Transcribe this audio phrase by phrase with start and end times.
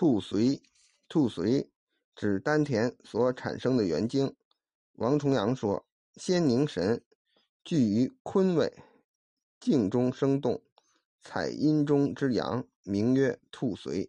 [0.00, 0.62] 兔髓
[1.10, 1.68] 兔髓
[2.16, 4.34] 指丹田所产生的元精，
[4.94, 5.84] 王重阳说，
[6.16, 7.02] 先凝神
[7.62, 8.82] 聚于坤位，
[9.60, 10.62] 静中生动，
[11.20, 14.08] 采阴中之阳，名曰兔髓。